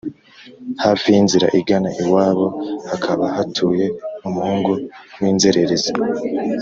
[0.83, 2.45] hafi y’inzira igana iwabo
[2.91, 3.85] hakaba hatuye
[4.27, 4.71] umuhungu
[5.19, 5.91] w’inzererezi